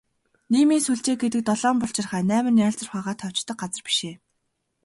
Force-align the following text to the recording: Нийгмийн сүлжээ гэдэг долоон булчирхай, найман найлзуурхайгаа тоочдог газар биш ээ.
Нийгмийн 0.51 0.83
сүлжээ 0.85 1.15
гэдэг 1.19 1.41
долоон 1.47 1.77
булчирхай, 1.79 2.21
найман 2.29 2.55
найлзуурхайгаа 2.57 3.15
тоочдог 3.19 3.57
газар 3.61 3.81
биш 3.87 3.99
ээ. 4.09 4.15